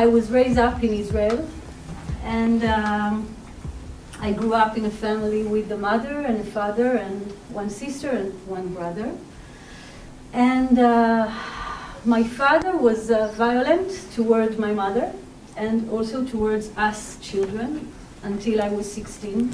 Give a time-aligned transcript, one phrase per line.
[0.00, 1.46] I was raised up in Israel,
[2.24, 3.36] and um,
[4.18, 8.08] I grew up in a family with a mother and a father and one sister
[8.08, 9.14] and one brother.
[10.32, 11.30] And uh,
[12.06, 15.12] my father was uh, violent toward my mother
[15.54, 19.52] and also towards us children until I was 16.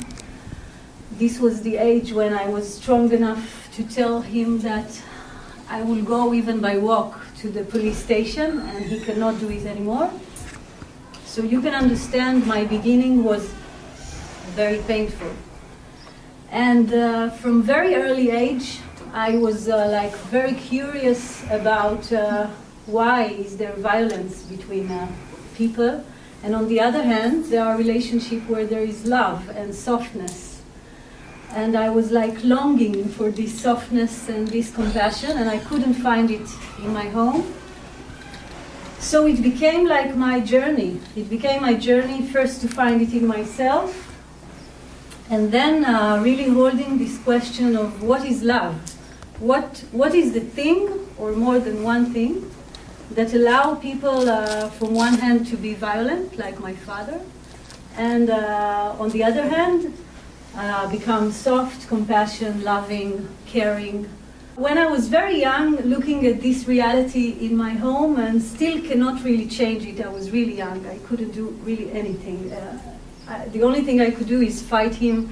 [1.18, 5.02] This was the age when I was strong enough to tell him that
[5.68, 9.66] I will go even by walk to the police station and he cannot do it
[9.66, 10.08] anymore.
[11.36, 13.52] So you can understand my beginning was
[14.56, 15.32] very painful.
[16.50, 18.78] And uh, from very early age,
[19.12, 22.46] I was uh, like very curious about uh,
[22.86, 25.12] why is there violence between uh,
[25.54, 26.02] people,
[26.42, 30.62] and on the other hand, there are relationships where there is love and softness.
[31.50, 36.30] And I was like longing for this softness and this compassion, and I couldn't find
[36.30, 37.52] it in my home.
[38.98, 41.00] So it became like my journey.
[41.14, 44.12] It became my journey first to find it in myself,
[45.30, 48.74] and then uh, really holding this question of what is love?
[49.38, 52.50] What, what is the thing, or more than one thing,
[53.12, 57.20] that allow people, uh, from one hand, to be violent, like my father,
[57.96, 59.94] and uh, on the other hand,
[60.56, 64.08] uh, become soft, compassion, loving, caring.
[64.56, 69.22] When I was very young, looking at this reality in my home, and still cannot
[69.22, 72.50] really change it, I was really young, I couldn't do really anything.
[72.50, 72.78] Uh,
[73.28, 75.28] I, the only thing I could do is fight him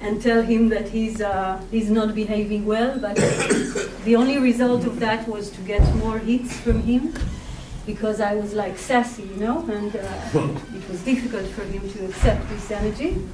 [0.00, 2.98] and tell him that he's, uh, he's not behaving well.
[2.98, 3.16] But
[4.06, 7.12] the only result of that was to get more hits from him
[7.84, 12.06] because I was like sassy, you know, and uh, it was difficult for him to
[12.06, 13.28] accept this energy.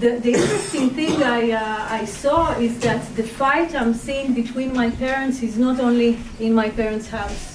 [0.00, 4.74] The, the interesting thing I, uh, I saw is that the fight I'm seeing between
[4.74, 7.50] my parents is not only in my parents' house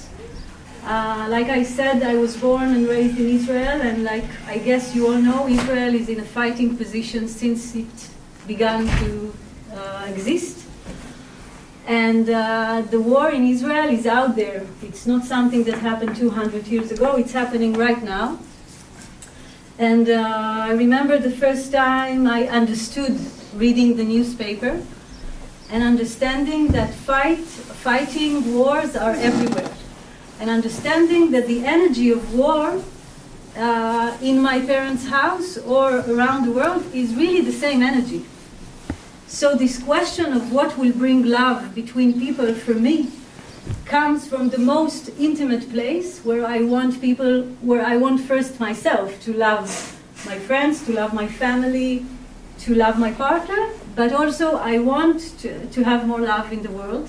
[0.86, 4.94] uh, like I said, I was born and raised in Israel, and like I guess
[4.94, 8.10] you all know, Israel is in a fighting position since it
[8.46, 9.34] began to
[9.74, 10.64] uh, exist.
[11.88, 14.64] And uh, the war in Israel is out there.
[14.82, 18.38] It's not something that happened 200 years ago, it's happening right now.
[19.78, 23.20] And uh, I remember the first time I understood
[23.54, 24.82] reading the newspaper
[25.70, 29.70] and understanding that fight, fighting wars are everywhere
[30.40, 32.82] and understanding that the energy of war
[33.56, 38.24] uh, in my parents' house or around the world is really the same energy.
[39.26, 43.10] So, this question of what will bring love between people for me
[43.84, 49.22] comes from the most intimate place where I want people, where I want first myself
[49.24, 49.68] to love
[50.26, 52.04] my friends, to love my family,
[52.60, 56.70] to love my partner, but also I want to, to have more love in the
[56.70, 57.08] world.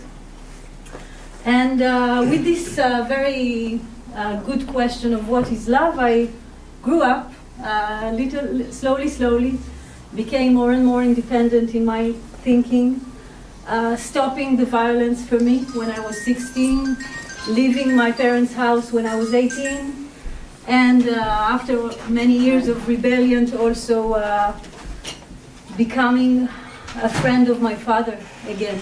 [1.45, 3.79] And uh, with this uh, very
[4.15, 6.29] uh, good question of what is love, I
[6.81, 7.31] grew up
[7.63, 9.57] uh, little, slowly, slowly,
[10.15, 12.11] became more and more independent in my
[12.43, 13.01] thinking,
[13.67, 16.97] uh, stopping the violence for me when I was 16,
[17.49, 20.09] leaving my parents' house when I was 18,
[20.67, 21.13] and uh,
[21.55, 24.53] after many years of rebellion, also
[25.77, 26.49] becoming
[27.01, 28.17] a friend of my father
[28.47, 28.81] again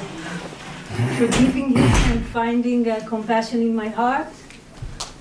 [1.17, 4.27] forgiving him and finding uh, compassion in my heart.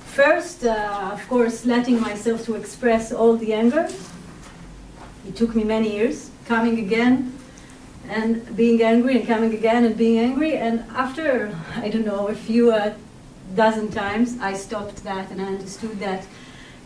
[0.07, 3.89] First, uh, of course, letting myself to express all the anger.
[5.27, 7.34] It took me many years, coming again
[8.09, 10.57] and being angry and coming again and being angry.
[10.57, 12.95] And after, I don't know, a few uh,
[13.55, 16.27] dozen times, I stopped that and I understood that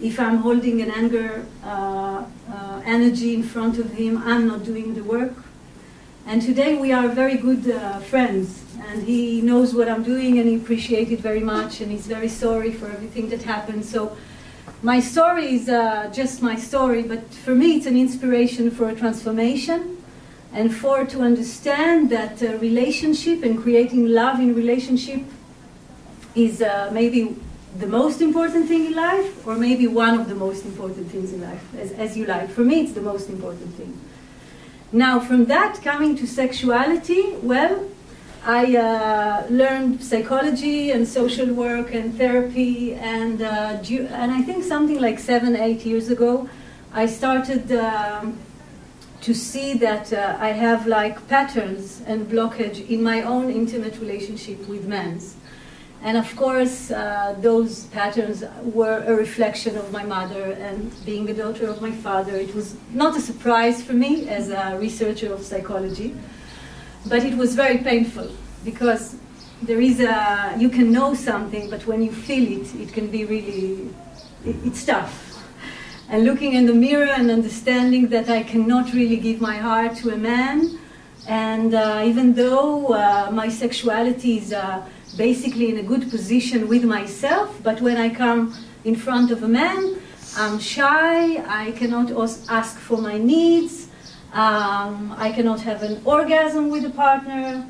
[0.00, 4.94] if I'm holding an anger uh, uh, energy in front of him, I'm not doing
[4.94, 5.34] the work.
[6.26, 10.48] And today we are very good uh, friends and he knows what I'm doing and
[10.48, 13.84] he appreciates it very much and he's very sorry for everything that happened.
[13.84, 14.16] So
[14.82, 18.94] my story is uh, just my story, but for me it's an inspiration for a
[18.94, 19.97] transformation
[20.52, 25.22] and for to understand that uh, relationship and creating love in relationship
[26.34, 27.36] is uh, maybe
[27.78, 31.40] the most important thing in life or maybe one of the most important things in
[31.42, 32.48] life, as, as you like.
[32.50, 33.98] For me, it's the most important thing.
[34.90, 37.86] Now, from that, coming to sexuality, well,
[38.44, 44.98] I uh, learned psychology and social work and therapy, and uh, and I think something
[44.98, 46.48] like seven, eight years ago,
[46.94, 48.38] I started um,
[49.20, 54.68] to see that uh, I have like patterns and blockage in my own intimate relationship
[54.68, 55.20] with men.
[56.00, 61.34] And of course, uh, those patterns were a reflection of my mother and being the
[61.34, 62.36] daughter of my father.
[62.36, 66.14] It was not a surprise for me as a researcher of psychology.
[67.08, 68.30] But it was very painful
[68.64, 69.16] because
[69.62, 73.24] there is a, you can know something, but when you feel it, it can be
[73.24, 73.90] really,
[74.44, 75.37] it, it's tough.
[76.10, 80.08] And looking in the mirror and understanding that I cannot really give my heart to
[80.10, 80.78] a man,
[81.28, 84.82] and uh, even though uh, my sexuality is uh,
[85.18, 89.48] basically in a good position with myself, but when I come in front of a
[89.48, 90.00] man,
[90.34, 92.10] I'm shy, I cannot
[92.48, 93.88] ask for my needs,
[94.32, 97.66] um, I cannot have an orgasm with a partner,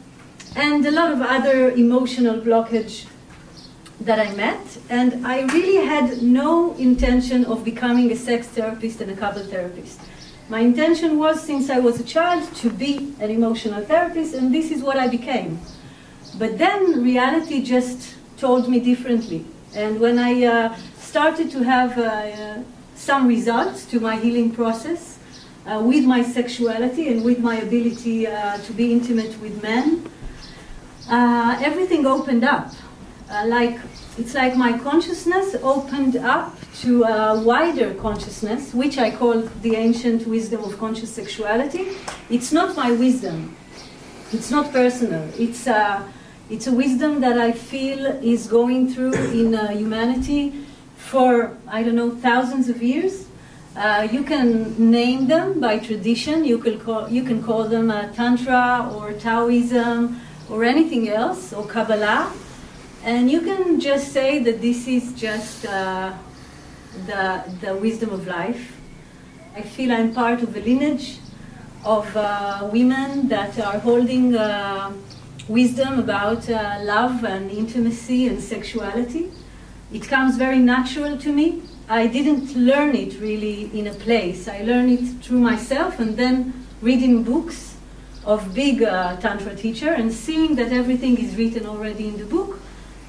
[0.55, 3.07] and a lot of other emotional blockage
[4.01, 4.79] that I met.
[4.89, 10.01] And I really had no intention of becoming a sex therapist and a couple therapist.
[10.49, 14.71] My intention was, since I was a child, to be an emotional therapist, and this
[14.71, 15.61] is what I became.
[16.39, 19.45] But then reality just told me differently.
[19.75, 22.63] And when I uh, started to have uh,
[22.95, 25.19] some results to my healing process
[25.67, 30.11] uh, with my sexuality and with my ability uh, to be intimate with men,
[31.11, 32.73] uh, everything opened up.
[33.31, 33.79] Uh, like
[34.17, 40.27] it's like my consciousness opened up to a wider consciousness, which I call the ancient
[40.27, 41.89] wisdom of conscious sexuality.
[42.31, 43.55] It's not my wisdom.
[44.33, 45.29] It's not personal.
[45.39, 46.11] It's a,
[46.49, 50.65] it's a wisdom that I feel is going through in uh, humanity
[50.97, 53.27] for, I don't know, thousands of years.
[53.77, 56.45] Uh, you can name them by tradition.
[56.45, 60.21] You can call, you can call them uh, Tantra or Taoism
[60.51, 62.33] or anything else, or Kabbalah.
[63.05, 66.13] And you can just say that this is just uh,
[67.07, 68.77] the, the wisdom of life.
[69.55, 71.19] I feel I'm part of a lineage
[71.85, 74.93] of uh, women that are holding uh,
[75.47, 79.31] wisdom about uh, love and intimacy and sexuality.
[79.93, 81.63] It comes very natural to me.
[81.89, 84.49] I didn't learn it really in a place.
[84.49, 87.77] I learned it through myself and then reading books
[88.27, 92.61] of big uh, tantra teacher and seeing that everything is written already in the book.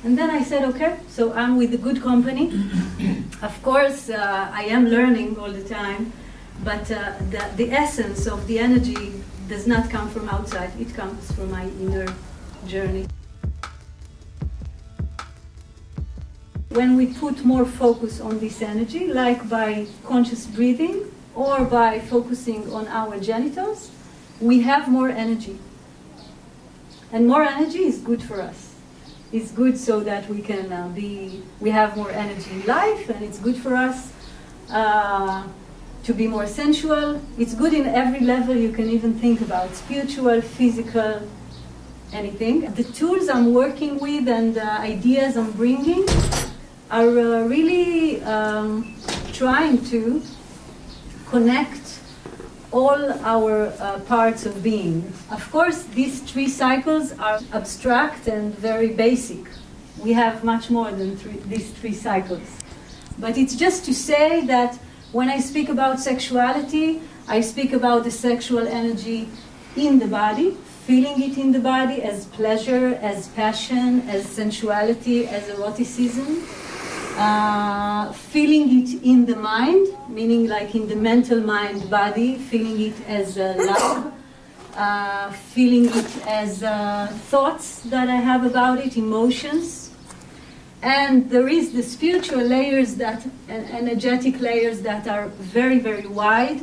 [0.03, 2.53] And then I said, okay, so I'm with a good company.
[3.41, 6.13] of course, uh, I am learning all the time,
[6.63, 11.31] but uh, the, the essence of the energy does not come from outside, it comes
[11.33, 12.05] from my inner
[12.65, 13.07] journey.
[16.69, 22.71] When we put more focus on this energy, like by conscious breathing or by focusing
[22.71, 23.91] on our genitals,
[24.39, 25.57] we have more energy.
[27.11, 28.68] And more energy is good for us.
[29.31, 33.23] It's good so that we can uh, be, we have more energy in life, and
[33.23, 34.11] it's good for us
[34.71, 35.43] uh,
[36.03, 37.21] to be more sensual.
[37.37, 41.21] It's good in every level you can even think about spiritual, physical,
[42.11, 42.73] anything.
[42.73, 46.07] The tools I'm working with and the ideas I'm bringing
[46.89, 48.95] are uh, really um,
[49.31, 50.23] trying to
[51.27, 51.98] connect
[52.71, 55.11] all our uh, parts of being.
[55.31, 59.45] Of course, these three cycles are abstract and very basic.
[60.01, 62.47] We have much more than three, these three cycles.
[63.17, 64.79] But it's just to say that
[65.11, 69.27] when I speak about sexuality, I speak about the sexual energy
[69.75, 70.51] in the body,
[70.85, 76.43] feeling it in the body as pleasure, as passion, as sensuality, as eroticism
[77.19, 82.95] uh, feeling it in the mind, meaning like in the mental mind body, feeling it
[83.07, 84.13] as uh, love,
[84.75, 89.91] uh, feeling it as uh, thoughts that I have about it, emotions.
[90.81, 96.61] And there is the spiritual layers that, energetic layers that are very, very wide.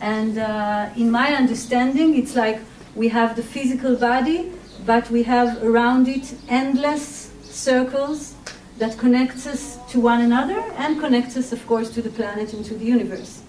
[0.00, 2.60] And uh, in my understanding, it's like
[2.96, 4.50] we have the physical body,
[4.84, 8.34] but we have around it endless circles
[8.78, 12.64] that connects us to one another and connects us, of course, to the planet and
[12.64, 13.42] to the universe.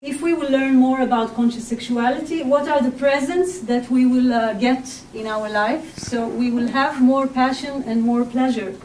[0.00, 4.32] If we will learn more about conscious sexuality, what are the presents that we will
[4.32, 5.98] uh, get in our life?
[5.98, 8.76] So we will have more passion and more pleasure.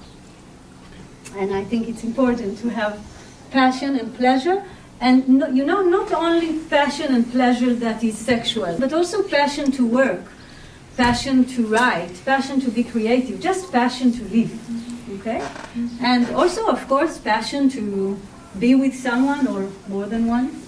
[1.37, 2.99] And I think it's important to have
[3.51, 4.63] passion and pleasure.
[4.99, 9.71] And no, you know, not only passion and pleasure that is sexual, but also passion
[9.73, 10.32] to work
[10.97, 14.51] passion to write, passion to be creative, just passion to live.
[15.19, 15.41] Okay?
[16.01, 18.19] And also, of course, passion to
[18.59, 20.61] be with someone or more than one.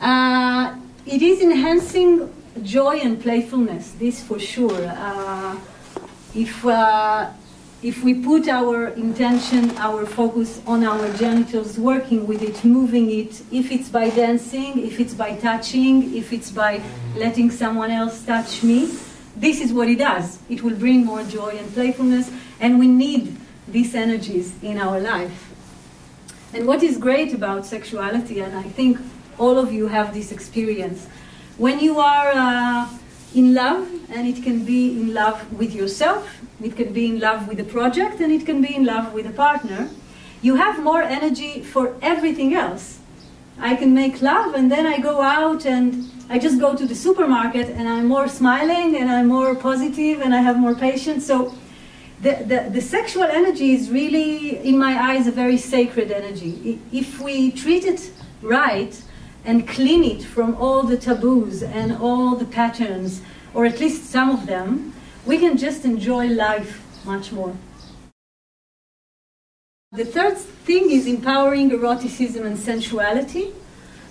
[0.00, 0.76] Uh,
[1.06, 4.86] it is enhancing joy and playfulness, this for sure.
[4.86, 5.56] Uh,
[6.34, 7.30] if, uh,
[7.82, 13.42] if we put our intention, our focus on our genitals, working with it, moving it,
[13.52, 16.80] if it's by dancing, if it's by touching, if it's by
[17.16, 18.90] letting someone else touch me,
[19.40, 20.38] this is what it does.
[20.48, 22.30] It will bring more joy and playfulness,
[22.60, 25.52] and we need these energies in our life.
[26.54, 28.98] And what is great about sexuality, and I think
[29.38, 31.06] all of you have this experience,
[31.58, 32.88] when you are uh,
[33.34, 37.46] in love, and it can be in love with yourself, it can be in love
[37.46, 39.88] with a project, and it can be in love with a partner.
[40.40, 42.98] You have more energy for everything else.
[43.60, 46.94] I can make love, and then I go out and I just go to the
[46.94, 51.26] supermarket, and I'm more smiling, and I'm more positive, and I have more patience.
[51.26, 51.54] So
[52.20, 56.80] the, the, the, sexual energy is really, in my eyes, a very sacred energy.
[56.92, 58.10] If we treat it
[58.42, 59.00] right
[59.44, 63.22] and clean it from all the taboos and all the patterns,
[63.54, 64.92] or at least some of them,
[65.24, 67.56] we can just enjoy life much more.
[69.92, 73.54] The third thing is empowering eroticism and sensuality.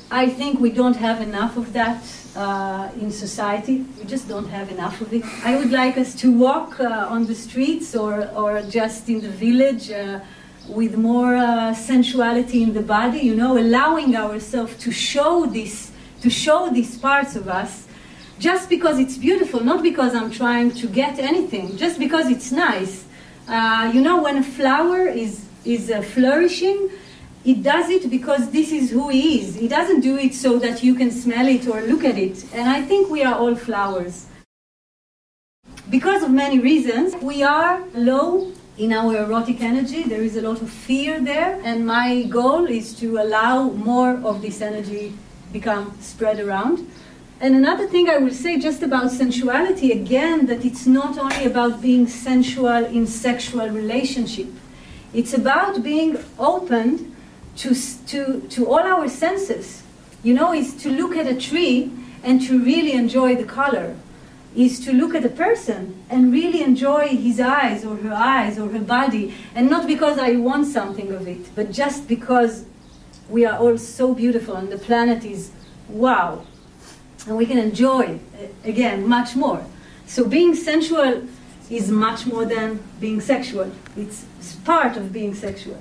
[0.10, 2.04] I think we don't have enough of that
[2.36, 3.86] uh, in society.
[4.00, 5.24] We just don't have enough of it.
[5.46, 9.30] I would like us to walk uh, on the streets or, or just in the
[9.30, 10.22] village uh,
[10.68, 15.92] with more uh, sensuality in the body, you know, allowing ourselves to show this,
[16.24, 17.88] to show these parts of us
[18.40, 23.06] just because it's beautiful, not because I'm trying to get anything, just because it's nice.
[23.48, 26.90] Uh, you know, when a flower is, is uh, flourishing,
[27.44, 29.56] he does it because this is who he is.
[29.56, 32.46] He doesn't do it so that you can smell it or look at it.
[32.54, 34.26] And I think we are all flowers.
[35.90, 40.04] Because of many reasons, we are low in our erotic energy.
[40.04, 44.42] There is a lot of fear there, and my goal is to allow more of
[44.42, 45.14] this energy
[45.54, 46.86] become spread around.
[47.40, 51.82] And another thing I will say just about sensuality again that it's not only about
[51.82, 54.48] being sensual in sexual relationship.
[55.14, 57.16] It's about being open
[57.58, 57.74] to,
[58.08, 59.84] to, to all our senses.
[60.24, 61.92] You know, is to look at a tree
[62.24, 63.96] and to really enjoy the color,
[64.56, 68.70] is to look at a person and really enjoy his eyes or her eyes or
[68.70, 72.66] her body, and not because I want something of it, but just because
[73.30, 75.52] we are all so beautiful and the planet is
[75.90, 76.46] wow.
[77.28, 78.20] And we can enjoy,
[78.64, 79.66] again, much more.
[80.06, 81.28] So being sensual
[81.70, 83.72] is much more than being sexual.
[83.98, 84.26] It's
[84.64, 85.78] part of being sexual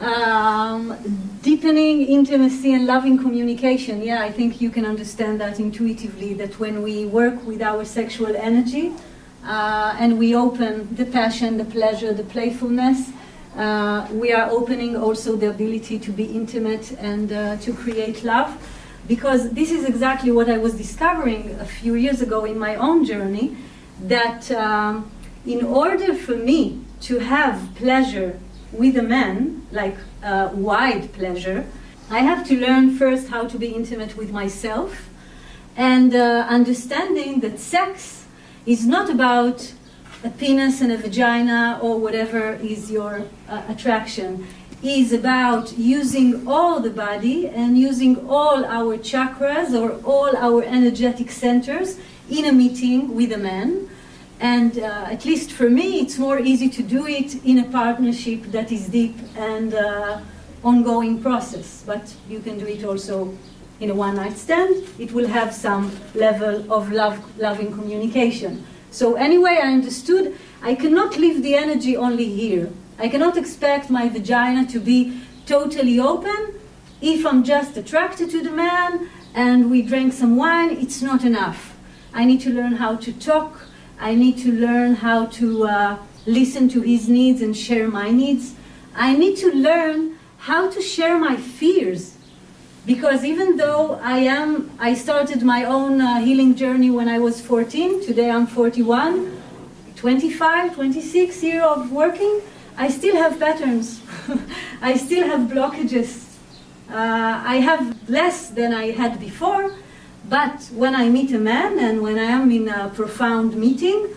[0.00, 0.94] um,
[1.42, 4.02] deepening intimacy and loving communication.
[4.02, 6.34] Yeah, I think you can understand that intuitively.
[6.34, 8.92] That when we work with our sexual energy
[9.44, 13.10] uh, and we open the passion, the pleasure, the playfulness,
[13.56, 18.54] uh, we are opening also the ability to be intimate and uh, to create love.
[19.08, 23.04] Because this is exactly what I was discovering a few years ago in my own
[23.04, 23.56] journey.
[24.02, 25.10] That um,
[25.46, 28.38] in order for me to have pleasure
[28.72, 31.66] with a man, like uh, wide pleasure,
[32.10, 35.08] I have to learn first how to be intimate with myself
[35.76, 38.26] and uh, understanding that sex
[38.64, 39.72] is not about
[40.24, 44.46] a penis and a vagina or whatever is your uh, attraction.
[44.82, 51.30] Is about using all the body and using all our chakras or all our energetic
[51.30, 51.98] centers
[52.30, 53.88] in a meeting with a man
[54.40, 58.42] and uh, at least for me, it's more easy to do it in a partnership
[58.52, 60.20] that is deep and uh,
[60.62, 61.82] ongoing process.
[61.86, 63.34] But you can do it also
[63.80, 64.84] in a one-night stand.
[64.98, 68.66] It will have some level of love, loving communication.
[68.90, 72.70] So anyway, I understood I cannot leave the energy only here.
[72.98, 76.54] I cannot expect my vagina to be totally open
[77.00, 80.70] if I'm just attracted to the man and we drank some wine.
[80.70, 81.76] It's not enough.
[82.14, 83.60] I need to learn how to talk
[83.98, 88.54] I need to learn how to uh, listen to his needs and share my needs.
[88.94, 92.16] I need to learn how to share my fears.
[92.84, 97.40] Because even though I am, I started my own uh, healing journey when I was
[97.40, 99.42] 14, today I'm 41,
[99.96, 102.42] 25, 26 years of working,
[102.76, 104.02] I still have patterns.
[104.82, 106.26] I still have blockages.
[106.88, 109.72] Uh, I have less than I had before,
[110.28, 114.08] but when I meet a man and when I am in a profound meeting,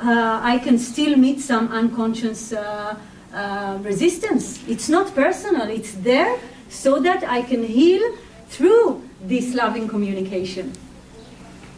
[0.00, 2.96] uh, I can still meet some unconscious uh,
[3.32, 4.60] uh, resistance.
[4.68, 6.38] It's not personal, it's there
[6.68, 8.16] so that I can heal
[8.48, 10.72] through this loving communication.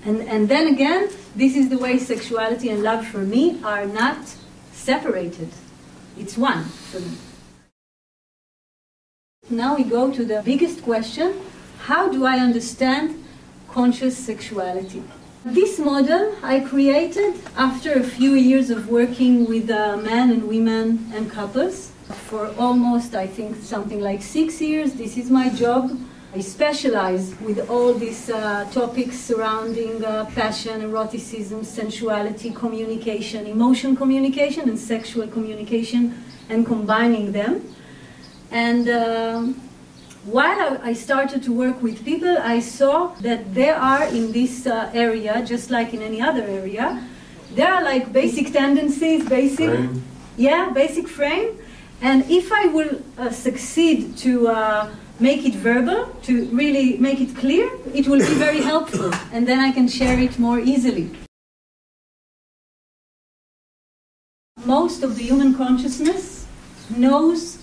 [0.05, 4.19] And, and then again, this is the way sexuality and love for me are not
[4.73, 5.49] separated.
[6.19, 7.17] It's one for me.
[9.49, 11.41] Now we go to the biggest question
[11.81, 13.20] how do I understand
[13.73, 15.03] conscious sexuality.
[15.45, 21.11] This model I created after a few years of working with uh, men and women
[21.15, 21.93] and couples.
[22.29, 25.97] For almost, I think, something like six years, this is my job.
[26.35, 34.69] I specialize with all these uh, topics surrounding uh, passion, eroticism, sensuality, communication, emotion communication,
[34.69, 37.75] and sexual communication, and combining them.
[38.51, 39.70] And um,
[40.31, 44.91] while I started to work with people, I saw that there are in this uh,
[44.95, 47.03] area, just like in any other area,
[47.55, 50.03] there are like basic tendencies, basic, Frame.
[50.37, 51.59] yeah, basic frame.
[52.01, 57.37] And if I will uh, succeed to uh, make it verbal, to really make it
[57.37, 61.11] clear, it will be very helpful, and then I can share it more easily.
[64.65, 66.47] Most of the human consciousness
[66.97, 67.60] knows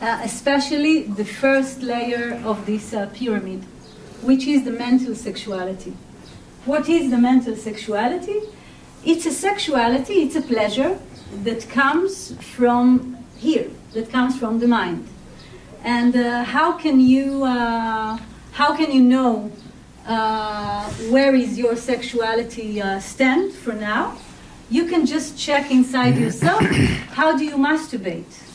[0.00, 3.64] uh, especially the first layer of this uh, pyramid,
[4.22, 5.94] which is the mental sexuality.
[6.64, 8.40] What is the mental sexuality?
[9.04, 10.98] It's a sexuality, it's a pleasure
[11.44, 15.06] that comes from here, that comes from the mind.
[15.84, 18.18] And uh, how can you uh,
[18.52, 19.52] how can you know
[20.06, 24.18] uh, where is your sexuality uh, stand for now?
[24.70, 26.62] You can just check inside yourself.
[27.12, 28.47] How do you masturbate?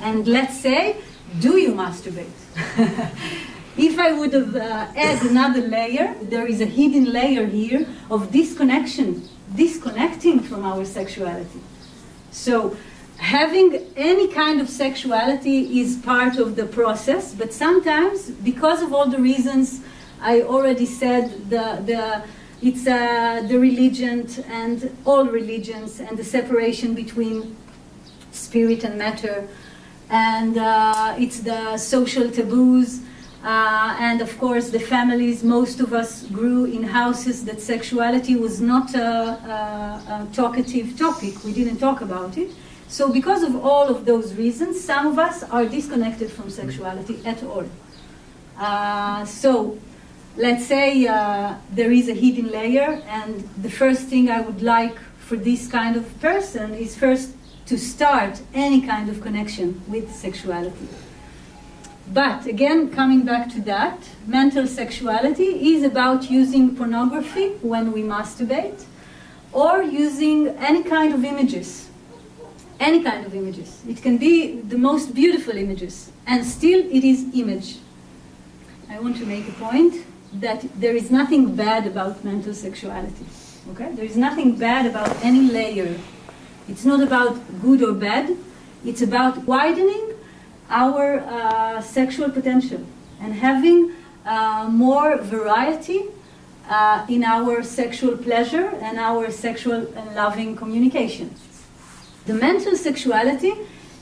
[0.00, 0.96] And let's say,
[1.38, 2.30] do you masturbate?
[3.76, 8.32] if I would have uh, add another layer, there is a hidden layer here of
[8.32, 11.60] disconnection, disconnecting from our sexuality.
[12.30, 12.76] So
[13.18, 19.08] having any kind of sexuality is part of the process, but sometimes, because of all
[19.08, 19.82] the reasons
[20.22, 22.22] I already said, the, the,
[22.62, 27.56] it's uh, the religion and all religions and the separation between
[28.32, 29.48] spirit and matter,
[30.10, 33.00] and uh, it's the social taboos.
[33.42, 38.60] Uh, and of course, the families, most of us grew in houses that sexuality was
[38.60, 41.42] not a, a, a talkative topic.
[41.42, 42.50] We didn't talk about it.
[42.88, 47.42] So, because of all of those reasons, some of us are disconnected from sexuality at
[47.42, 47.64] all.
[48.58, 49.78] Uh, so,
[50.36, 54.98] let's say uh, there is a hidden layer, and the first thing I would like
[55.18, 57.30] for this kind of person is first
[57.70, 60.88] to start any kind of connection with sexuality.
[62.12, 68.84] But again, coming back to that, mental sexuality is about using pornography when we masturbate
[69.52, 71.90] or using any kind of images
[72.80, 73.82] any kind of images.
[73.86, 77.76] It can be the most beautiful images, and still it is image.
[78.88, 79.94] I want to make a point
[80.32, 83.26] that there is nothing bad about mental sexuality.
[83.72, 83.92] Okay?
[83.92, 85.94] There is nothing bad about any layer.
[86.70, 88.36] It's not about good or bad.
[88.84, 90.14] It's about widening
[90.70, 92.86] our uh, sexual potential
[93.20, 93.92] and having
[94.24, 96.04] uh, more variety
[96.68, 101.34] uh, in our sexual pleasure and our sexual and loving communication.
[102.26, 103.52] The mental sexuality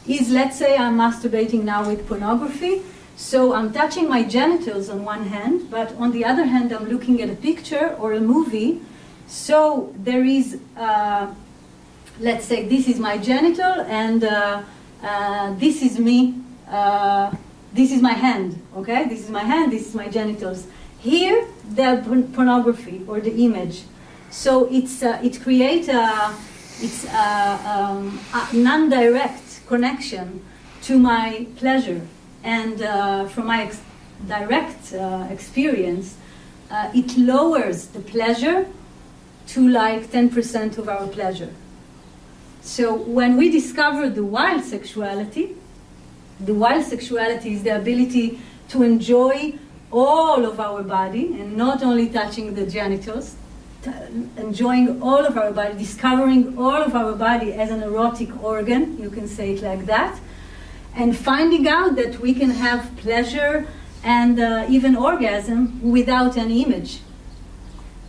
[0.06, 2.82] is, let's say, I'm masturbating now with pornography,
[3.16, 7.22] so I'm touching my genitals on one hand, but on the other hand, I'm looking
[7.22, 8.82] at a picture or a movie.
[9.26, 11.32] So there is, uh,
[12.20, 14.62] let's say, this is my genital, and uh,
[15.02, 16.34] uh, this is me.
[16.68, 17.34] Uh,
[17.72, 18.60] this is my hand.
[18.76, 19.72] Okay, this is my hand.
[19.72, 20.66] This is my genitals.
[20.98, 22.02] Here, the
[22.34, 23.82] pornography or the image.
[24.30, 26.34] So it's uh, it creates a
[26.80, 30.44] it's a, um, a non-direct connection
[30.82, 32.02] to my pleasure.
[32.44, 33.80] And uh, from my ex-
[34.26, 36.16] direct uh, experience,
[36.70, 38.66] uh, it lowers the pleasure
[39.48, 41.50] to like 10% of our pleasure.
[42.68, 45.56] So when we discover the wild sexuality,
[46.38, 49.54] the wild sexuality is the ability to enjoy
[49.90, 53.36] all of our body and not only touching the genitals,
[54.36, 59.08] enjoying all of our body, discovering all of our body as an erotic organ, you
[59.08, 60.20] can say it like that,
[60.94, 63.66] and finding out that we can have pleasure
[64.04, 67.00] and uh, even orgasm without an image.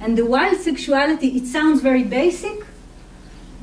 [0.01, 2.65] And the wild sexuality, it sounds very basic,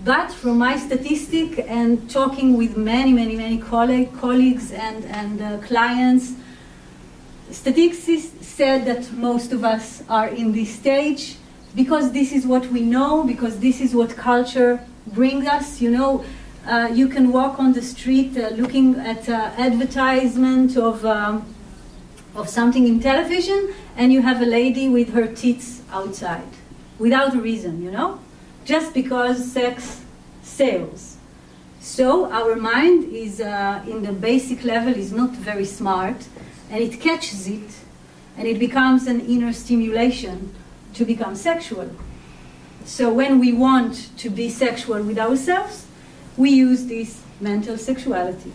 [0.07, 5.59] but from my statistic and talking with many, many, many colleague, colleagues and, and uh,
[5.66, 6.35] clients,
[7.51, 11.35] statistics said that most of us are in this stage
[11.75, 15.81] because this is what we know, because this is what culture brings us.
[15.81, 16.25] You know,
[16.69, 21.45] uh, you can walk on the street uh, looking at uh, advertisement of um,
[22.37, 26.53] of something in television, and you have a lady with her tits outside
[26.99, 27.83] without a reason.
[27.83, 28.21] You know,
[28.67, 30.03] just because sex
[30.43, 31.17] sells.
[31.79, 36.27] So our mind is, uh, in the basic level, is not very smart,
[36.69, 37.71] and it catches it,
[38.37, 40.53] and it becomes an inner stimulation
[40.95, 41.89] to become sexual.
[42.85, 45.87] So when we want to be sexual with ourselves,
[46.37, 48.53] we use this mental sexuality.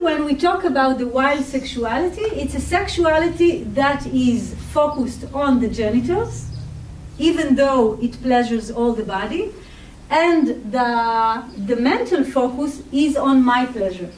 [0.00, 5.68] When we talk about the wild sexuality, it's a sexuality that is focused on the
[5.68, 6.51] genitals,
[7.18, 9.52] even though it pleasures all the body,
[10.10, 14.10] and the, the mental focus is on my pleasure.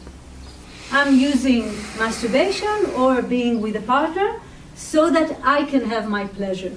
[0.90, 1.66] I'm using
[1.98, 4.40] masturbation or being with a partner
[4.74, 6.72] so that I can have my pleasure.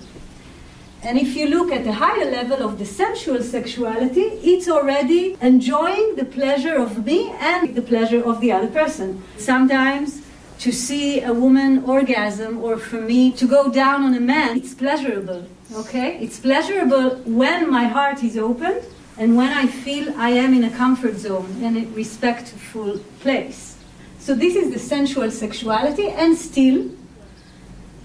[1.03, 6.15] And if you look at the higher level of the sensual sexuality, it's already enjoying
[6.15, 9.23] the pleasure of me and the pleasure of the other person.
[9.37, 10.21] Sometimes
[10.59, 14.73] to see a woman orgasm or for me to go down on a man, it's
[14.73, 15.47] pleasurable.
[15.73, 16.17] Okay?
[16.19, 18.81] It's pleasurable when my heart is open
[19.17, 23.75] and when I feel I am in a comfort zone and a respectful place.
[24.19, 26.91] So this is the sensual sexuality, and still,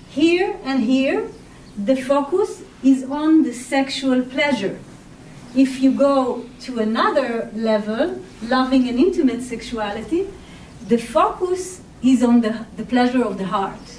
[0.09, 1.29] here and here,
[1.77, 4.79] the focus is on the sexual pleasure.
[5.55, 10.29] If you go to another level, loving and intimate sexuality,
[10.89, 13.99] the focus is on the, the pleasure of the heart.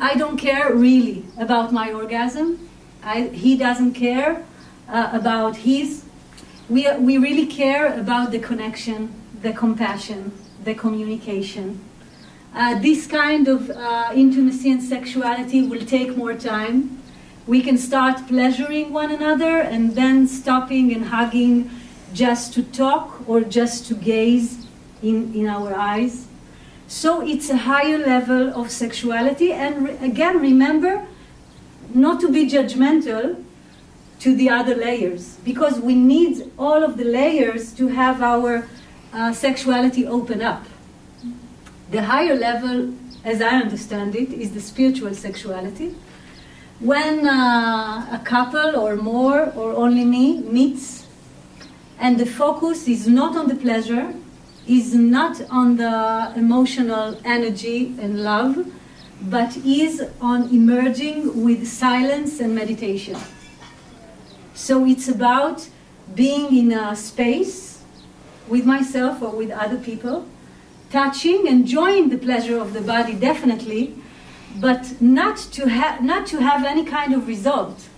[0.00, 2.65] I don't care really about my orgasm.
[3.06, 4.44] I, he doesn't care
[4.88, 6.04] uh, about his.
[6.68, 10.32] We, we really care about the connection, the compassion,
[10.64, 11.78] the communication.
[12.52, 17.00] Uh, this kind of uh, intimacy and sexuality will take more time.
[17.46, 21.70] We can start pleasuring one another and then stopping and hugging
[22.12, 24.66] just to talk or just to gaze
[25.00, 26.26] in, in our eyes.
[26.88, 29.52] So it's a higher level of sexuality.
[29.52, 31.06] And re- again, remember
[31.96, 33.42] not to be judgmental
[34.20, 38.68] to the other layers because we need all of the layers to have our
[39.12, 40.64] uh, sexuality open up.
[41.90, 42.92] The higher level,
[43.24, 45.94] as I understand it, is the spiritual sexuality.
[46.80, 51.06] When uh, a couple or more or only me meets
[51.98, 54.12] and the focus is not on the pleasure,
[54.66, 58.66] is not on the emotional energy and love,
[59.20, 63.16] but is on emerging with silence and meditation.
[64.54, 65.68] So it's about
[66.14, 67.82] being in a space
[68.48, 70.26] with myself or with other people,
[70.90, 73.94] touching, enjoying the pleasure of the body definitely,
[74.60, 77.88] but not to have not to have any kind of result,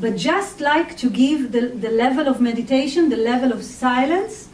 [0.00, 4.48] but just like to give the, the level of meditation, the level of silence,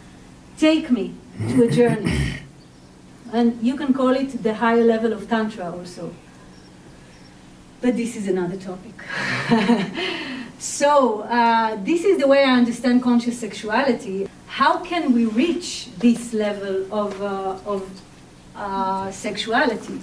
[0.59, 1.15] take me
[1.49, 2.41] to a journey.
[3.33, 6.15] And you can call it the higher level of Tantra also.
[7.81, 8.95] But this is another topic.
[10.59, 14.29] so, uh, this is the way I understand conscious sexuality.
[14.47, 17.89] How can we reach this level of, uh, of
[18.57, 20.01] uh, sexuality?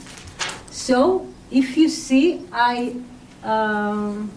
[0.69, 2.95] So, if you see, I,
[3.43, 4.31] um,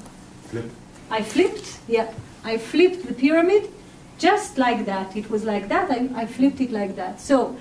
[0.47, 0.71] Flip.
[1.11, 3.71] I flipped, yeah, I flipped the pyramid
[4.19, 5.17] just like that.
[5.17, 7.21] It was like that, I, I flipped it like that.
[7.21, 7.57] So,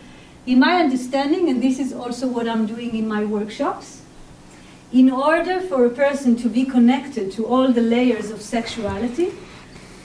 [0.48, 4.02] in my understanding, and this is also what I'm doing in my workshops,
[4.94, 9.34] in order for a person to be connected to all the layers of sexuality,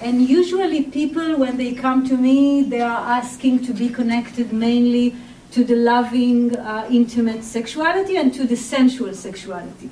[0.01, 5.15] and usually people, when they come to me, they are asking to be connected mainly
[5.53, 9.91] to the loving, uh, intimate sexuality and to the sensual sexuality.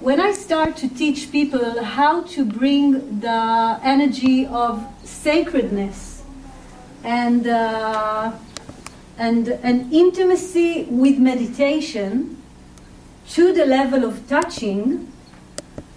[0.00, 6.22] When I start to teach people how to bring the energy of sacredness
[7.02, 8.32] and uh,
[9.18, 12.42] and an intimacy with meditation
[13.30, 15.10] to the level of touching,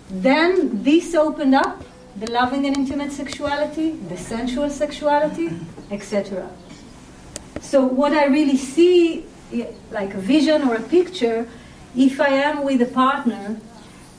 [0.10, 1.84] then this opened up
[2.16, 5.52] the loving and intimate sexuality, the sensual sexuality,
[5.92, 6.50] etc.
[7.62, 9.26] So, what I really see,
[9.92, 11.48] like a vision or a picture,
[11.96, 13.60] if I am with a partner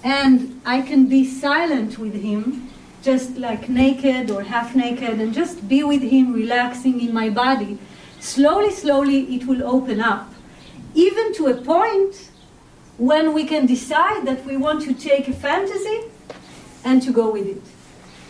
[0.04, 2.70] and I can be silent with him,
[3.02, 7.78] just like naked or half naked, and just be with him, relaxing in my body,
[8.20, 10.32] slowly, slowly it will open up,
[10.94, 12.30] even to a point
[12.96, 16.00] when we can decide that we want to take a fantasy
[16.84, 17.62] and to go with it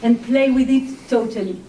[0.03, 1.61] and play with it totally.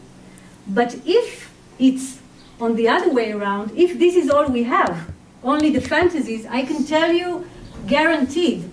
[0.68, 2.20] But if it's
[2.60, 5.10] on the other way around, if this is all we have,
[5.44, 7.48] only the fantasies, I can tell you
[7.88, 8.70] guaranteed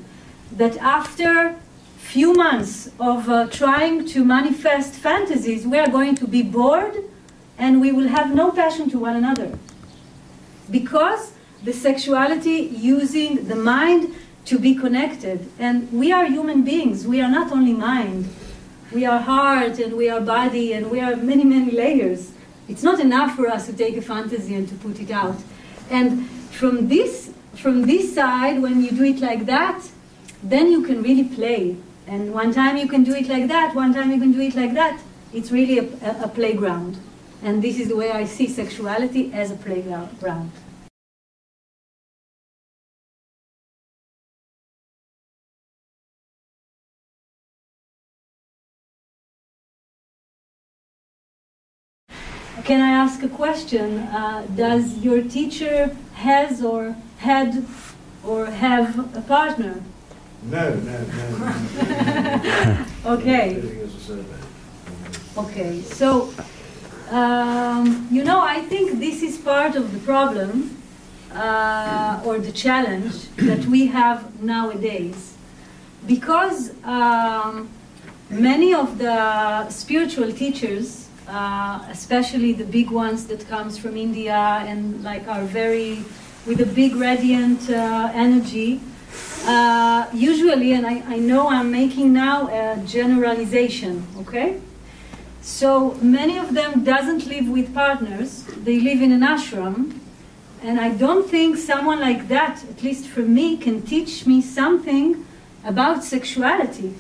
[0.52, 1.56] that after
[1.96, 6.96] few months of uh, trying to manifest fantasies, we are going to be bored
[7.59, 9.59] and we will have no passion to one another.
[10.71, 14.14] Because the sexuality using the mind
[14.47, 15.49] to be connected.
[15.59, 18.29] And we are human beings, we are not only mind.
[18.92, 22.31] We are heart and we are body and we are many, many layers.
[22.69, 25.37] It's not enough for us to take a fantasy and to put it out.
[25.90, 29.83] And from this, from this side, when you do it like that,
[30.42, 31.77] then you can really play.
[32.07, 34.55] And one time you can do it like that, one time you can do it
[34.55, 35.01] like that.
[35.35, 36.97] It's really a, a, a playground.
[37.42, 40.11] And this is the way I see sexuality as a playground.
[52.66, 53.99] can I ask a question?
[53.99, 57.64] Uh, does your teacher has or had
[58.25, 59.83] or have a partner?
[60.42, 62.87] No, no, no.
[63.14, 63.57] Okay.
[63.57, 64.40] A survey.
[65.37, 66.33] Okay, so
[67.11, 70.77] um, you know, I think this is part of the problem
[71.35, 75.35] uh, or the challenge that we have nowadays,
[76.07, 77.69] because um,
[78.31, 85.03] many of the spiritual teachers, uh, especially the big ones that comes from India and
[85.03, 86.05] like are very
[86.47, 88.81] with a big radiant uh, energy.
[89.47, 94.61] Uh, usually, and I, I know I'm making now a generalization, okay?
[95.46, 98.42] So many of them doesn't live with partners.
[98.64, 99.96] They live in an ashram.
[100.61, 105.24] And I don't think someone like that, at least for me, can teach me something
[105.64, 106.94] about sexuality.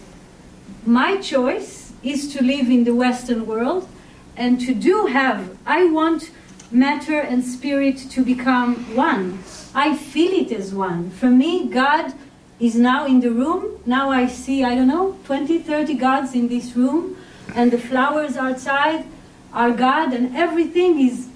[0.86, 3.88] My choice is to live in the Western world
[4.36, 6.30] and to do have, I want
[6.70, 9.40] matter and spirit to become one.
[9.74, 11.10] I feel it as one.
[11.10, 12.14] For me, God
[12.60, 13.80] is now in the room.
[13.84, 17.16] Now I see, I don't know, 20, 30 gods in this room
[17.54, 19.06] and the flowers outside
[19.52, 21.28] are God, and everything is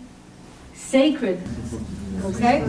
[0.74, 1.40] sacred.
[2.24, 2.66] Okay?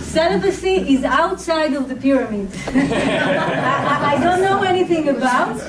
[0.00, 2.48] Celibacy is outside of the pyramid.
[2.66, 5.60] I, I, don't know anything about.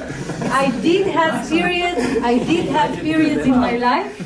[0.52, 2.00] I did have periods.
[2.24, 4.20] I did have periods in my life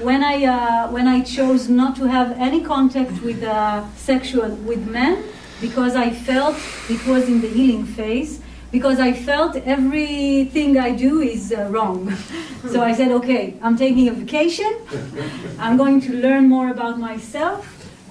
[0.00, 4.86] when I uh, when I chose not to have any contact with uh, sexual with
[4.88, 5.22] men
[5.60, 6.56] because I felt
[6.90, 8.40] it was in the healing phase
[8.74, 12.12] because I felt everything I do is uh, wrong.
[12.72, 14.72] so I said, okay, I'm taking a vacation.
[15.60, 17.60] I'm going to learn more about myself,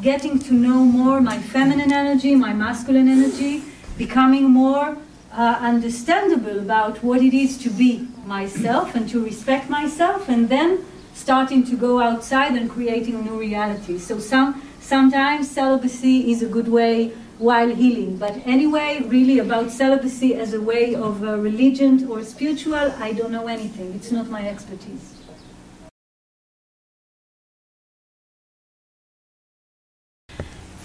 [0.02, 3.62] getting to know more my feminine energy, my masculine energy,
[3.97, 4.97] becoming more
[5.34, 10.86] uh, understandable about what it is to be myself and to respect myself, and then
[11.13, 13.99] starting to go outside and creating new reality.
[13.99, 17.12] So some sometimes celibacy is a good way
[17.43, 18.15] while healing.
[18.15, 23.34] But anyway, really about celibacy as a way of uh, religion or spiritual, I don't
[23.34, 23.93] know anything.
[23.95, 25.15] It's not my expertise.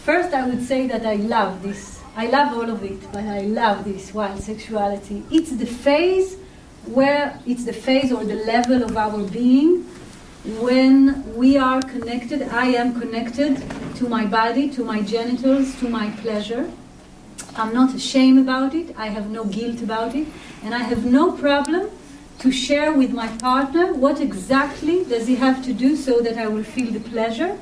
[0.04, 2.00] First, I would say that I love this.
[2.16, 5.22] I love all of it, but I love this wild sexuality.
[5.30, 6.36] It's the phase
[6.86, 9.84] where it's the phase or the level of our being
[10.44, 13.62] when we are connected, I am connected
[13.96, 16.70] to my body, to my genitals, to my pleasure.
[17.56, 20.28] I'm not ashamed about it, I have no guilt about it,
[20.62, 21.90] and I have no problem
[22.38, 26.46] to share with my partner what exactly does he have to do so that I
[26.46, 27.58] will feel the pleasure.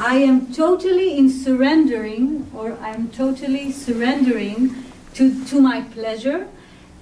[0.00, 4.74] I am totally in surrendering, or I'm totally surrendering
[5.14, 6.48] to, to my pleasure,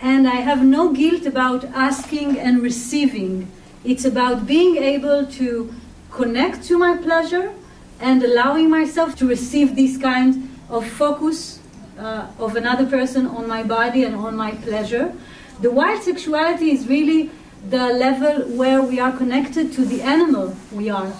[0.00, 3.52] and I have no guilt about asking and receiving.
[3.86, 5.72] It's about being able to
[6.10, 7.52] connect to my pleasure
[8.00, 11.60] and allowing myself to receive this kind of focus
[11.96, 15.14] uh, of another person on my body and on my pleasure.
[15.60, 17.30] The wild sexuality is really
[17.70, 21.12] the level where we are connected to the animal we are.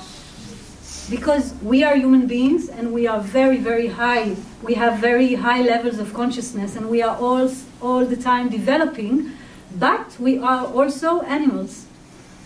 [1.08, 4.34] Because we are human beings and we are very, very high.
[4.64, 7.48] We have very high levels of consciousness and we are all,
[7.80, 9.30] all the time developing,
[9.78, 11.86] but we are also animals.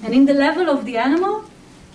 [0.02, 1.44] And in the level of the animal,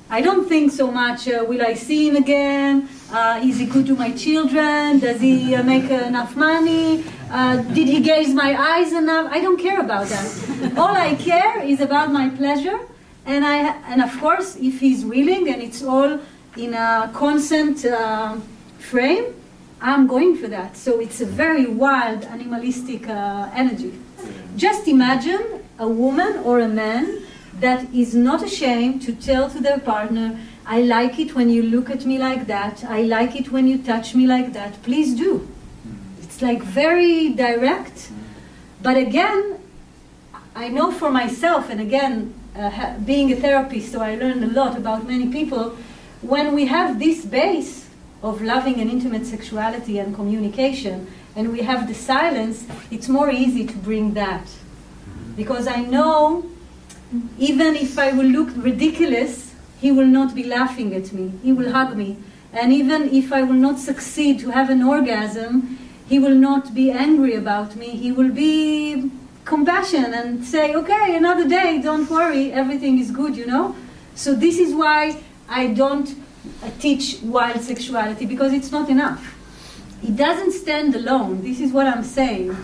[0.10, 2.88] I don't think so much, uh, will I see him again?
[3.12, 5.00] Uh, is he good to my children?
[5.00, 7.04] Does he uh, make enough money?
[7.32, 9.32] Uh, did he gaze my eyes enough?
[9.32, 10.78] I don't care about that.
[10.78, 12.80] all I care is about my pleasure.
[13.26, 16.20] And, I, and of course, if he's willing and it's all
[16.56, 18.38] in a consent uh,
[18.78, 19.34] frame,
[19.82, 20.78] I'm going for that.
[20.78, 23.94] So it's a very wild, animalistic uh, energy.
[24.56, 27.24] Just imagine a woman or a man
[27.60, 31.90] that is not ashamed to tell to their partner, I like it when you look
[31.90, 32.84] at me like that.
[32.84, 34.82] I like it when you touch me like that.
[34.84, 35.38] Please do.
[35.38, 36.24] Hmm.
[36.24, 38.08] It's like very direct.
[38.08, 38.16] Hmm.
[38.82, 39.60] But again,
[40.56, 44.78] I know for myself, and again, uh, being a therapist, so I learned a lot
[44.78, 45.78] about many people.
[46.22, 47.88] When we have this base
[48.24, 53.66] of loving and intimate sexuality and communication, and we have the silence, it's more easy
[53.68, 54.48] to bring that.
[54.48, 55.34] Hmm.
[55.36, 56.50] Because I know
[57.38, 61.34] even if I will look ridiculous, he will not be laughing at me.
[61.44, 62.18] He will hug me.
[62.54, 66.92] And even if I will not succeed to have an orgasm, he will not be
[66.92, 67.90] angry about me.
[67.90, 69.12] He will be
[69.44, 73.76] compassion and say, okay, another day, don't worry, everything is good, you know?
[74.16, 76.10] So this is why I don't
[76.64, 79.36] uh, teach wild sexuality, because it's not enough.
[80.04, 81.44] It doesn't stand alone.
[81.44, 82.56] This is what I'm saying.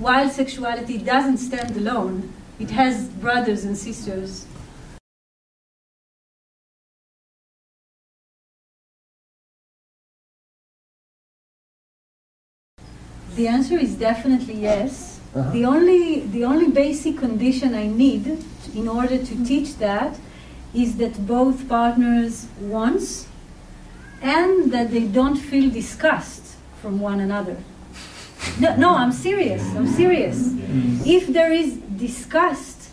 [0.00, 2.32] Wild sexuality doesn't stand alone.
[2.58, 4.46] It has brothers and sisters.
[13.34, 15.20] The answer is definitely yes.
[15.34, 15.50] Uh-huh.
[15.50, 18.42] The only the only basic condition I need
[18.74, 20.18] in order to teach that
[20.72, 23.26] is that both partners wants
[24.22, 27.58] and that they don't feel disgust from one another.
[28.60, 29.62] No, no, I'm serious.
[29.74, 30.48] I'm serious.
[30.48, 31.06] Mm.
[31.06, 32.90] If there is disgust,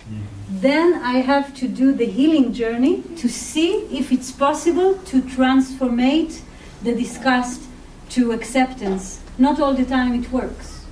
[0.49, 6.41] then I have to do the healing journey to see if it's possible to transformate
[6.83, 7.61] the disgust
[8.09, 9.21] to acceptance.
[9.37, 10.85] Not all the time it works.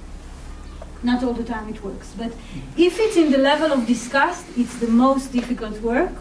[1.04, 2.13] Not all the time it works.
[2.17, 2.32] But
[2.78, 6.13] if it's in the level of disgust, it's the most difficult work.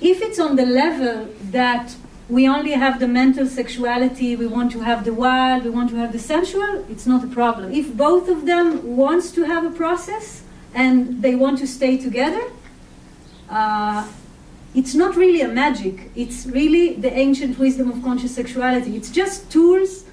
[0.00, 1.94] If it's on the level that
[2.30, 5.96] we only have the mental sexuality, we want to have the wild, we want to
[5.96, 7.72] have the sensual, it's not a problem.
[7.72, 12.42] If both of them wants to have a process and they want to stay together,
[13.48, 14.06] uh,
[14.74, 16.10] it's not really a magic.
[16.14, 18.96] It's really the ancient wisdom of conscious sexuality.
[18.96, 20.04] It's just tools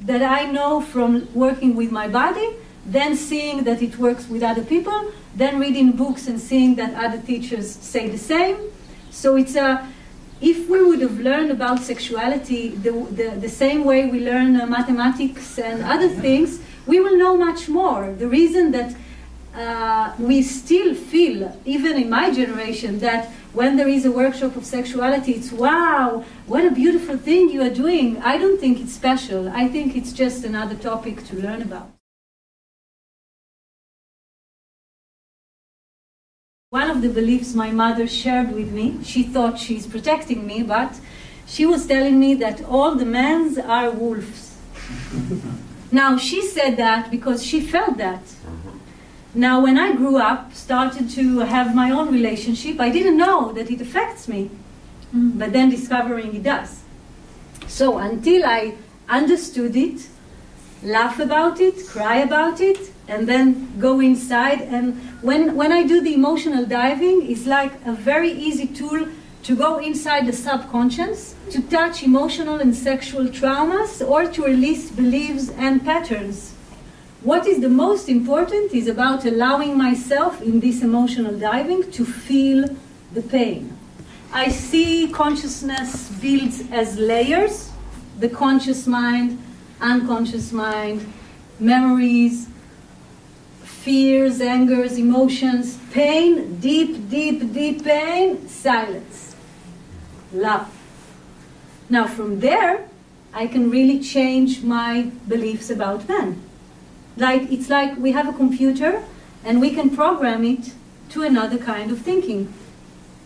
[0.00, 4.64] that I know from working with my body, then seeing that it works with other
[4.64, 8.56] people, then reading books and seeing that other teachers say the same.
[9.10, 9.86] So it's a
[10.40, 14.66] if we would have learned about sexuality the, the, the same way we learn uh,
[14.66, 18.12] mathematics and other things, we will know much more.
[18.12, 18.96] The reason that
[19.54, 24.64] uh, we still feel, even in my generation, that when there is a workshop of
[24.64, 28.16] sexuality, it's wow, what a beautiful thing you are doing.
[28.22, 29.48] I don't think it's special.
[29.48, 31.90] I think it's just another topic to learn about.
[36.72, 41.00] One of the beliefs my mother shared with me, she thought she's protecting me, but
[41.44, 44.56] she was telling me that all the men are wolves.
[45.90, 48.22] now, she said that because she felt that.
[48.22, 48.78] Mm-hmm.
[49.34, 53.68] Now, when I grew up, started to have my own relationship, I didn't know that
[53.68, 54.48] it affects me,
[55.12, 55.36] mm.
[55.36, 56.82] but then discovering it does.
[57.66, 58.76] So, until I
[59.08, 60.06] understood it,
[60.84, 64.62] laugh about it, cry about it, and then go inside.
[64.62, 69.08] And when, when I do the emotional diving, it's like a very easy tool
[69.42, 75.50] to go inside the subconscious, to touch emotional and sexual traumas, or to release beliefs
[75.50, 76.54] and patterns.
[77.22, 82.64] What is the most important is about allowing myself in this emotional diving to feel
[83.12, 83.76] the pain.
[84.32, 87.70] I see consciousness builds as layers
[88.20, 89.42] the conscious mind,
[89.80, 91.10] unconscious mind,
[91.58, 92.46] memories,
[93.82, 99.34] fears, angers, emotions, pain, deep, deep, deep pain, silence,
[100.32, 100.68] love.
[101.88, 102.88] Now, from there,
[103.32, 106.42] I can really change my beliefs about men.
[107.16, 109.02] Like it's like we have a computer
[109.44, 110.72] and we can program it
[111.10, 112.52] to another kind of thinking.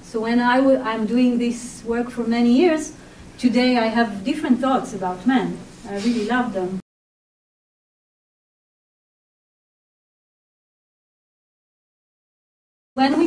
[0.02, 2.92] So when I w- I'm doing this work for many years,
[3.38, 5.58] today I have different thoughts about men.
[5.88, 6.83] I really love them.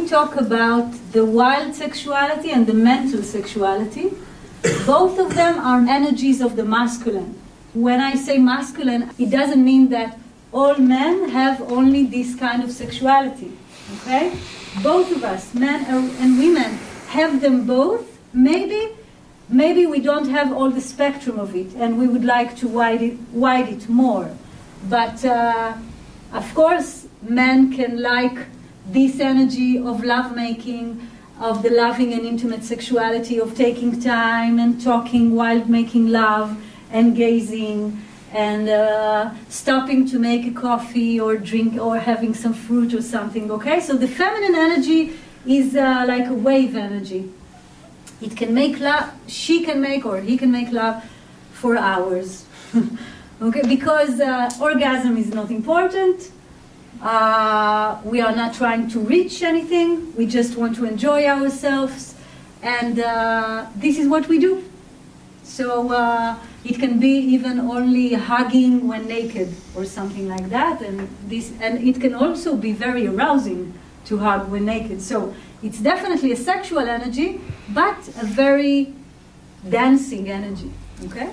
[0.07, 4.13] We talk about the wild sexuality and the mental sexuality,
[4.85, 7.37] both of them are energies of the masculine.
[7.73, 10.17] When I say masculine, it doesn't mean that
[10.53, 13.51] all men have only this kind of sexuality.
[13.95, 14.31] Okay?
[14.81, 15.83] Both of us, men
[16.21, 18.05] and women, have them both.
[18.31, 18.95] Maybe,
[19.49, 23.01] maybe we don't have all the spectrum of it, and we would like to wide
[23.01, 24.31] it, widen it more.
[24.87, 25.73] But uh,
[26.31, 28.37] of course, men can like
[28.91, 31.07] this energy of lovemaking,
[31.39, 36.57] of the loving and intimate sexuality, of taking time and talking while making love
[36.91, 42.93] and gazing and uh, stopping to make a coffee or drink or having some fruit
[42.93, 43.49] or something.
[43.51, 45.13] Okay, so the feminine energy
[45.45, 47.31] is uh, like a wave energy.
[48.21, 51.03] It can make love, she can make or he can make love
[51.53, 52.45] for hours.
[53.41, 56.31] okay, because uh, orgasm is not important.
[57.01, 60.15] Uh, we are not trying to reach anything.
[60.15, 62.15] We just want to enjoy ourselves,
[62.63, 64.63] and uh, this is what we do.
[65.43, 71.07] So uh, it can be even only hugging when naked or something like that, and
[71.27, 73.73] this and it can also be very arousing
[74.05, 75.01] to hug when naked.
[75.01, 77.39] So it's definitely a sexual energy,
[77.69, 78.93] but a very
[79.69, 80.71] dancing energy.
[81.05, 81.29] Okay,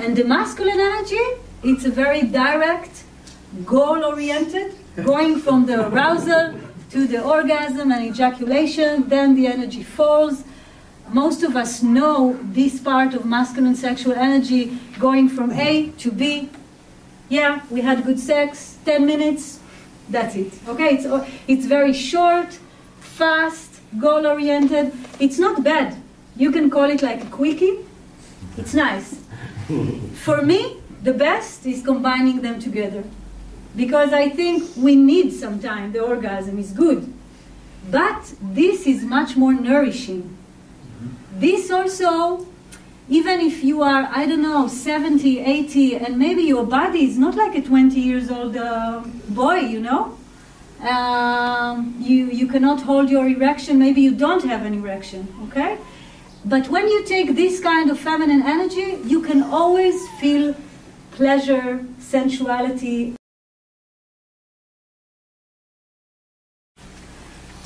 [0.00, 1.24] and the masculine energy,
[1.62, 3.04] it's a very direct,
[3.64, 6.54] goal-oriented, going from the arousal
[6.90, 9.08] to the orgasm and ejaculation.
[9.08, 10.44] Then the energy falls
[11.14, 16.48] most of us know this part of masculine sexual energy going from A to B.
[17.28, 19.60] Yeah, we had good sex, 10 minutes,
[20.08, 20.52] that's it.
[20.68, 21.06] Okay, it's,
[21.46, 22.58] it's very short,
[23.00, 24.92] fast, goal oriented.
[25.20, 25.96] It's not bad.
[26.36, 27.78] You can call it like a quickie.
[28.56, 29.20] It's nice.
[30.24, 33.04] For me, the best is combining them together.
[33.76, 37.12] Because I think we need sometimes the orgasm is good.
[37.90, 40.36] But this is much more nourishing.
[41.36, 42.46] This also,
[43.08, 47.34] even if you are, I don't know, 70, 80, and maybe your body is not
[47.34, 50.16] like a 20 years old uh, boy, you know?
[50.80, 55.78] Um, you, you cannot hold your erection, maybe you don't have an erection, okay?
[56.44, 60.54] But when you take this kind of feminine energy, you can always feel
[61.12, 63.14] pleasure, sensuality.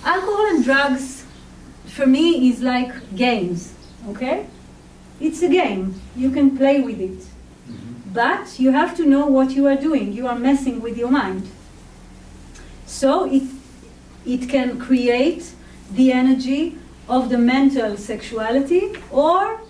[0.04, 1.24] Alcohol and drugs,
[1.86, 3.72] for me, is like games,
[4.10, 4.46] okay?
[5.18, 5.98] It's a game.
[6.14, 7.20] You can play with it.
[8.12, 10.12] But you have to know what you are doing.
[10.12, 11.48] You are messing with your mind.
[12.84, 13.44] So it,
[14.26, 15.44] it can create
[15.90, 16.76] the energy
[17.08, 19.60] of the mental sexuality or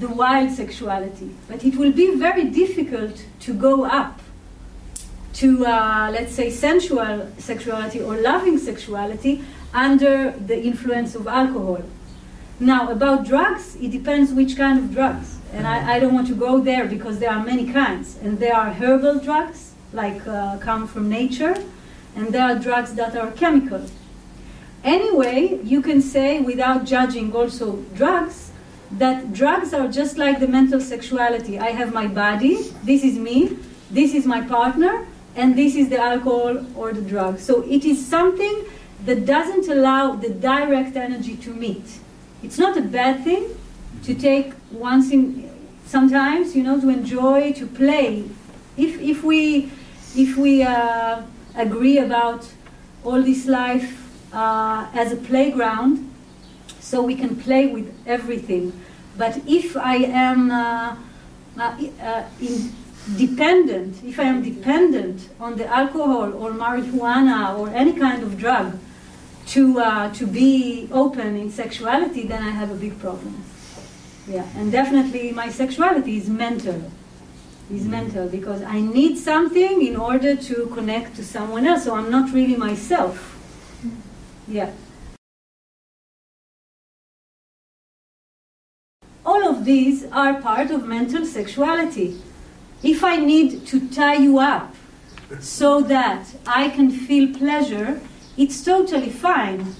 [0.00, 1.30] the wild sexuality.
[1.46, 4.20] But it will be very difficult to go up
[5.34, 9.44] to, uh, let's say, sensual sexuality or loving sexuality
[9.76, 11.82] under the influence of alcohol.
[12.58, 15.36] Now, about drugs, it depends which kind of drugs.
[15.52, 18.16] And I, I don't want to go there because there are many kinds.
[18.22, 21.54] And there are herbal drugs, like uh, come from nature,
[22.16, 23.84] and there are drugs that are chemical.
[24.82, 28.52] Anyway, you can say, without judging also drugs,
[28.92, 31.58] that drugs are just like the mental sexuality.
[31.58, 33.58] I have my body, this is me,
[33.90, 37.38] this is my partner, and this is the alcohol or the drug.
[37.38, 38.64] So it is something
[39.04, 42.00] that doesn't allow the direct energy to meet.
[42.42, 43.48] It's not a bad thing
[44.04, 45.50] to take once in
[45.86, 48.24] sometimes, you know, to enjoy, to play.
[48.76, 49.70] If, if we,
[50.16, 51.22] if we uh,
[51.54, 52.48] agree about
[53.04, 56.12] all this life uh, as a playground,
[56.80, 58.72] so we can play with everything.
[59.16, 60.96] But if I am uh,
[61.58, 62.24] uh, uh,
[63.16, 68.78] dependent, if I am dependent on the alcohol or marijuana or any kind of drug
[69.46, 73.44] to, uh, to be open in sexuality, then I have a big problem.
[74.28, 76.90] Yeah, and definitely my sexuality is mental.
[77.70, 81.84] Is mental because I need something in order to connect to someone else.
[81.84, 83.36] So I'm not really myself.
[84.46, 84.70] Yeah.
[89.24, 92.20] All of these are part of mental sexuality.
[92.84, 94.76] If I need to tie you up
[95.40, 98.00] so that I can feel pleasure,
[98.36, 99.74] it's totally fine.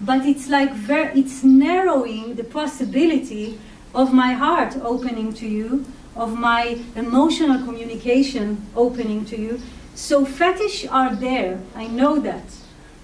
[0.00, 3.58] But it's like ver- it's narrowing the possibility
[3.94, 9.60] of my heart opening to you, of my emotional communication opening to you.
[9.94, 11.60] So fetish are there.
[11.74, 12.44] I know that.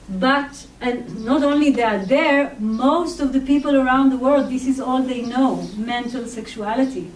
[0.08, 4.66] But and not only they are there, most of the people around the world, this
[4.66, 7.10] is all they know, mental sexuality.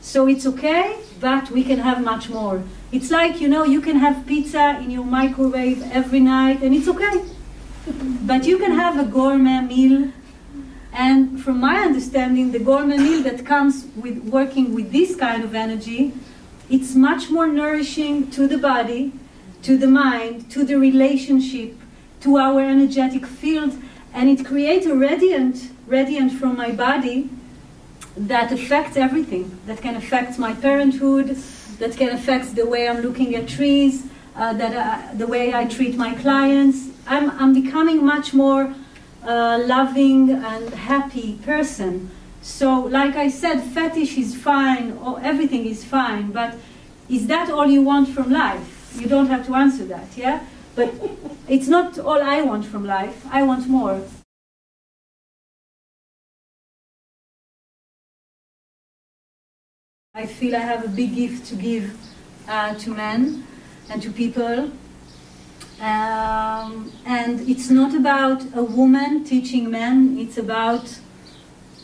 [0.00, 2.62] So it's okay, but we can have much more.
[2.90, 6.88] It's like, you know, you can have pizza in your microwave every night and it's
[6.88, 7.24] okay.
[8.26, 10.12] But you can have a gourmet meal.
[10.92, 15.54] And from my understanding, the gourmet meal that comes with working with this kind of
[15.54, 16.12] energy,
[16.70, 19.12] it's much more nourishing to the body,
[19.62, 21.76] to the mind, to the relationship,
[22.20, 23.76] to our energetic field,
[24.12, 27.28] and it creates a radiant, radiant from my body
[28.16, 29.58] that affects everything.
[29.66, 31.36] That can affect my parenthood,
[31.78, 34.06] that can affect the way I'm looking at trees,
[34.36, 36.88] uh, that uh, the way I treat my clients.
[37.06, 38.74] I'm, I'm becoming much more
[39.24, 42.10] uh, loving and happy person.
[42.42, 46.56] So, like I said, fetish is fine, or everything is fine, but
[47.08, 48.94] is that all you want from life?
[48.96, 50.44] You don't have to answer that, yeah?
[50.74, 50.94] But
[51.48, 53.26] it's not all I want from life.
[53.30, 54.02] I want more.
[60.20, 61.96] I feel I have a big gift to give
[62.46, 63.46] uh, to men
[63.88, 64.70] and to people.
[65.80, 71.00] Um, and it's not about a woman teaching men, it's about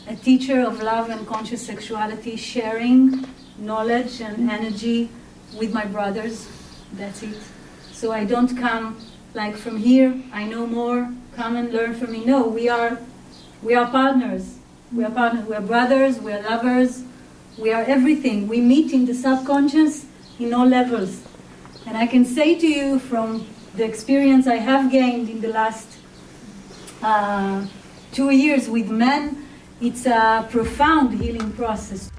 [0.07, 3.25] a teacher of love and conscious sexuality sharing
[3.57, 5.09] knowledge and energy
[5.57, 6.47] with my brothers.
[6.93, 7.39] That's it.
[7.91, 8.99] So I don't come
[9.33, 12.23] like from here, I know more, come and learn from me.
[12.23, 12.99] No, we are
[13.63, 14.59] we are partners.
[14.93, 17.03] We are partners, we are brothers, we are lovers,
[17.57, 18.47] we are everything.
[18.47, 20.05] We meet in the subconscious
[20.39, 21.21] in all levels.
[21.85, 25.87] And I can say to you from the experience I have gained in the last
[27.01, 27.65] uh,
[28.11, 29.47] two years with men,
[29.79, 32.11] it's a profound healing process.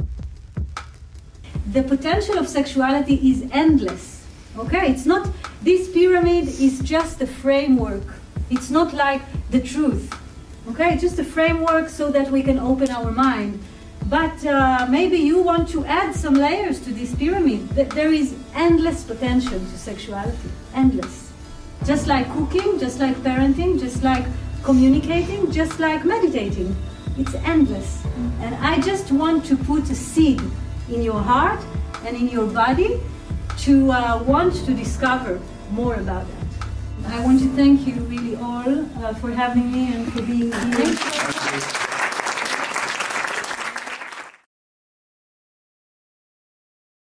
[1.72, 4.24] The potential of sexuality is endless.
[4.56, 5.28] Okay, it's not,
[5.62, 8.02] this pyramid is just a framework.
[8.50, 10.12] It's not like the truth.
[10.70, 13.62] Okay, just a framework so that we can open our mind.
[14.08, 17.68] But uh, maybe you want to add some layers to this pyramid.
[17.68, 21.30] There is endless potential to sexuality, endless.
[21.84, 24.24] Just like cooking, just like parenting, just like
[24.62, 26.74] communicating, just like meditating.
[27.18, 28.02] It's endless.
[28.40, 30.40] And I just want to put a seed
[30.88, 31.60] in your heart
[32.06, 33.00] and in your body
[33.58, 35.38] to uh, want to discover
[35.70, 37.12] more about that.
[37.12, 41.97] I want to thank you really all uh, for having me and for being here.